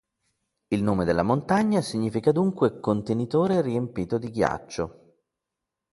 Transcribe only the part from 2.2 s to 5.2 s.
dunque “contenitore riempito di ghiaccio”.